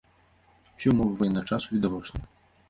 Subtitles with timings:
[0.75, 2.27] Усе ўмовы ваеннага часу відавочныя.